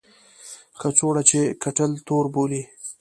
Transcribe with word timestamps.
کڅوړه 0.79 1.21
چې 1.29 1.39
کیټل 1.61 1.91
تور 2.07 2.25
بولي. 2.33 2.61